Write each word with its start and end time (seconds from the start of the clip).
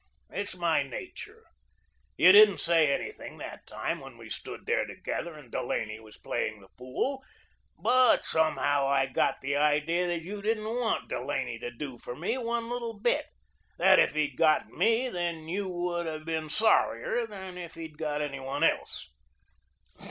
It's 0.31 0.55
my 0.57 0.81
nature. 0.81 1.43
You 2.17 2.31
didn't 2.31 2.57
say 2.57 2.91
anything 2.91 3.37
that 3.37 3.67
time 3.67 3.99
when 3.99 4.17
we 4.17 4.31
stood 4.31 4.65
there 4.65 4.83
together 4.87 5.35
and 5.35 5.51
Delaney 5.51 5.99
was 5.99 6.17
playing 6.17 6.59
the 6.59 6.69
fool, 6.75 7.23
but, 7.77 8.25
somehow, 8.25 8.87
I 8.87 9.05
got 9.05 9.41
the 9.41 9.55
idea 9.55 10.07
that 10.07 10.23
you 10.23 10.41
didn't 10.41 10.65
want 10.65 11.07
Delaney 11.07 11.59
to 11.59 11.69
do 11.69 11.99
for 11.99 12.15
me 12.15 12.35
one 12.39 12.67
little 12.67 12.99
bit; 12.99 13.27
that 13.77 13.99
if 13.99 14.15
he'd 14.15 14.37
got 14.37 14.69
me 14.69 15.07
then 15.07 15.47
you 15.47 15.67
would 15.67 16.07
have 16.07 16.25
been 16.25 16.49
sorrier 16.49 17.27
than 17.27 17.55
if 17.59 17.75
he'd 17.75 17.99
got 17.99 18.23
any 18.23 18.39
one 18.39 18.63
else. 18.63 19.07